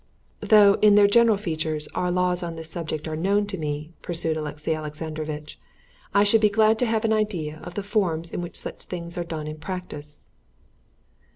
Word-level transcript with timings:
"Though 0.39 0.79
in 0.81 0.95
their 0.95 1.05
general 1.05 1.37
features 1.37 1.87
our 1.93 2.09
laws 2.09 2.41
on 2.41 2.55
this 2.55 2.71
subject 2.71 3.07
are 3.07 3.15
known 3.15 3.45
to 3.45 3.55
me," 3.59 3.93
pursued 4.01 4.35
Alexey 4.35 4.73
Alexandrovitch, 4.73 5.59
"I 6.11 6.23
should 6.23 6.41
be 6.41 6.49
glad 6.49 6.79
to 6.79 6.87
have 6.87 7.05
an 7.05 7.13
idea 7.13 7.59
of 7.63 7.75
the 7.75 7.83
forms 7.83 8.31
in 8.31 8.41
which 8.41 8.55
such 8.59 8.85
things 8.85 9.15
are 9.15 9.23
done 9.23 9.45
in 9.45 9.59
practice." 9.59 10.25